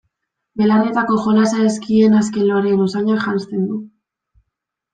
Belarrietako 0.61 1.17
jolasa 1.25 1.59
ezkien 1.67 2.17
azken 2.21 2.49
loreen 2.49 2.83
usainak 2.89 3.25
janzten 3.29 3.69
du. 3.71 3.81